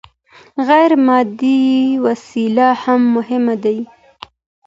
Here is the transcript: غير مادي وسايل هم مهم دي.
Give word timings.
غير 0.69 0.91
مادي 1.07 1.63
وسايل 2.03 2.57
هم 2.83 3.01
مهم 3.15 3.45
دي. 3.63 3.77